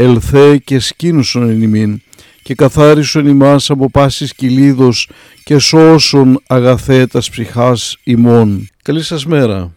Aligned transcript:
ελθέ 0.00 0.58
και 0.58 0.78
σκήνουσον 0.78 1.48
εν 1.48 1.62
ημίν, 1.62 2.00
και 2.42 2.54
καθάρισον 2.54 3.26
ημάς 3.26 3.70
από 3.70 3.90
πάσης 3.90 4.34
κυλίδος 4.34 5.10
και 5.44 5.58
σώσον 5.58 6.42
αγαθέτας 6.46 7.30
ψυχάς 7.30 7.96
ημών. 8.04 8.68
Καλή 8.82 9.02
σας 9.02 9.26
μέρα. 9.26 9.74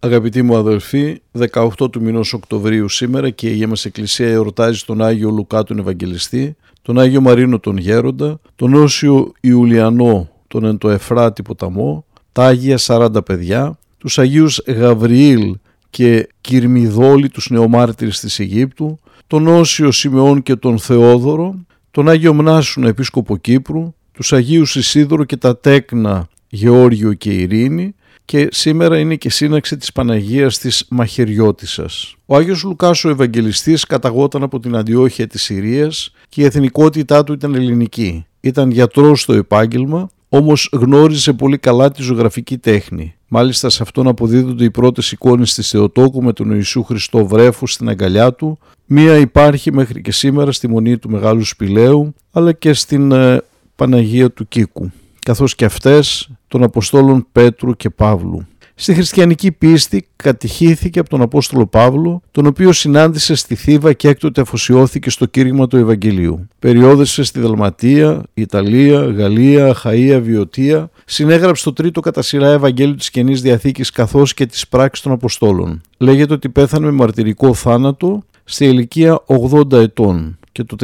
Αγαπητοί 0.00 0.42
μου 0.42 0.56
αδελφοί, 0.56 1.20
18 1.32 1.90
του 1.90 2.00
μηνός 2.02 2.32
Οκτωβρίου 2.32 2.88
σήμερα 2.88 3.30
και 3.30 3.48
η 3.48 3.50
Αγία 3.50 3.68
μας 3.68 3.84
Εκκλησία 3.84 4.28
εορτάζει 4.28 4.82
τον 4.84 5.02
Άγιο 5.02 5.30
Λουκά 5.30 5.62
τον 5.62 5.78
Ευαγγελιστή, 5.78 6.56
τον 6.82 6.98
Άγιο 6.98 7.20
Μαρίνο 7.20 7.58
τον 7.58 7.76
Γέροντα, 7.76 8.40
τον 8.56 8.74
Όσιο 8.74 9.32
Ιουλιανό 9.40 10.28
τον 10.48 10.64
εν 10.64 10.78
το 10.78 10.90
Εφράτη 10.90 11.42
ποταμό, 11.42 12.04
τα 12.32 12.44
Άγια 12.46 12.78
40 12.78 13.24
παιδιά, 13.24 13.78
τους 13.98 14.18
Αγίους 14.18 14.62
Γαβριήλ 14.66 15.56
και 15.90 16.28
Κυρμιδόλη 16.40 17.28
τους 17.28 17.50
νεομάρτυρες 17.50 18.20
της 18.20 18.40
Αιγύπτου, 18.40 18.98
τον 19.26 19.46
Όσιο 19.46 19.90
Σιμεών 19.90 20.42
και 20.42 20.56
τον 20.56 20.78
Θεόδωρο, 20.78 21.64
τον 21.90 22.08
Άγιο 22.08 22.34
Μνάσουνα 22.34 22.88
Επίσκοπο 22.88 23.36
Κύπρου, 23.36 23.94
τους 24.12 24.32
Αγίους 24.32 24.76
Ισίδωρο 24.76 25.24
και 25.24 25.36
τα 25.36 25.58
Τέκνα 25.58 26.28
Γεώργιο 26.48 27.12
και 27.12 27.30
Ειρήνη, 27.30 27.94
και 28.24 28.48
σήμερα 28.50 28.98
είναι 28.98 29.16
και 29.16 29.30
σύναξη 29.30 29.76
της 29.76 29.92
Παναγίας 29.92 30.58
της 30.58 30.86
Μαχαιριώτισσας. 30.90 32.14
Ο 32.26 32.36
Άγιος 32.36 32.62
Λουκάς 32.62 33.04
ο 33.04 33.08
Ευαγγελιστής 33.08 33.84
καταγόταν 33.84 34.42
από 34.42 34.60
την 34.60 34.76
Αντιόχεια 34.76 35.26
της 35.26 35.42
Συρίας 35.42 36.12
και 36.28 36.40
η 36.42 36.44
εθνικότητά 36.44 37.24
του 37.24 37.32
ήταν 37.32 37.54
ελληνική. 37.54 38.24
Ήταν 38.40 38.70
γιατρός 38.70 39.20
στο 39.20 39.32
επάγγελμα, 39.32 40.08
όμως 40.28 40.68
γνώριζε 40.72 41.32
πολύ 41.32 41.58
καλά 41.58 41.90
τη 41.90 42.02
ζωγραφική 42.02 42.58
τέχνη. 42.58 43.14
Μάλιστα 43.36 43.70
σε 43.70 43.82
αυτόν 43.82 44.08
αποδίδονται 44.08 44.64
οι 44.64 44.70
πρώτες 44.70 45.12
εικόνες 45.12 45.54
της 45.54 45.70
Θεοτόκου 45.70 46.22
με 46.22 46.32
τον 46.32 46.50
Ιησού 46.50 46.82
Χριστό 46.82 47.26
βρέφους 47.26 47.72
στην 47.72 47.88
αγκαλιά 47.88 48.32
του. 48.32 48.58
Μία 48.86 49.16
υπάρχει 49.16 49.72
μέχρι 49.72 50.00
και 50.00 50.12
σήμερα 50.12 50.52
στη 50.52 50.68
Μονή 50.68 50.98
του 50.98 51.10
Μεγάλου 51.10 51.44
Σπηλαίου, 51.44 52.14
αλλά 52.32 52.52
και 52.52 52.72
στην 52.72 53.12
ε, 53.12 53.42
Παναγία 53.76 54.30
του 54.30 54.48
Κίκου 54.48 54.90
καθώς 55.24 55.54
και 55.54 55.64
αυτές 55.64 56.30
των 56.48 56.62
Αποστόλων 56.62 57.26
Πέτρου 57.32 57.76
και 57.76 57.90
Παύλου. 57.90 58.46
Στη 58.76 58.94
χριστιανική 58.94 59.52
πίστη 59.52 60.08
κατηχήθηκε 60.16 60.98
από 60.98 61.08
τον 61.08 61.20
Απόστολο 61.20 61.66
Παύλο, 61.66 62.22
τον 62.30 62.46
οποίο 62.46 62.72
συνάντησε 62.72 63.34
στη 63.34 63.54
Θήβα 63.54 63.92
και 63.92 64.08
έκτοτε 64.08 64.40
αφοσιώθηκε 64.40 65.10
στο 65.10 65.26
κήρυγμα 65.26 65.66
του 65.66 65.76
Ευαγγελίου. 65.76 66.48
Περιόδευσε 66.58 67.22
στη 67.22 67.40
Δαλματία, 67.40 68.22
Ιταλία, 68.34 69.04
Γαλλία, 69.04 69.76
Χαΐα, 69.82 70.20
Βιωτία. 70.22 70.90
Συνέγραψε 71.04 71.64
το 71.64 71.72
τρίτο 71.72 72.00
κατά 72.00 72.22
σειρά 72.22 72.48
Ευαγγέλιο 72.48 72.94
της 72.94 73.10
Καινής 73.10 73.42
Διαθήκης 73.42 73.90
καθώς 73.90 74.34
και 74.34 74.46
της 74.46 74.68
πράξης 74.68 75.04
των 75.04 75.12
Αποστόλων. 75.12 75.80
Λέγεται 75.98 76.32
ότι 76.32 76.48
πέθανε 76.48 76.86
με 76.86 76.92
μαρτυρικό 76.92 77.54
θάνατο 77.54 78.22
στη 78.44 78.64
ηλικία 78.64 79.22
80 79.26 79.72
ετών 79.72 80.38
και 80.52 80.64
το 80.64 80.76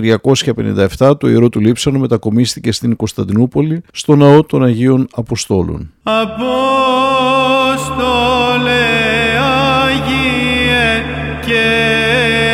357 0.98 1.18
το 1.18 1.28
ιερό 1.28 1.48
του 1.48 1.60
Λείψανο 1.60 1.98
μετακομίστηκε 1.98 2.72
στην 2.72 2.96
Κωνσταντινούπολη 2.96 3.82
στο 3.92 4.16
ναό 4.16 4.44
των 4.44 4.64
Αγίων 4.64 5.08
Αποστόλων. 5.12 5.92
Απόστολε 8.00 8.88
Αγίε 9.84 10.88
και 11.46 11.66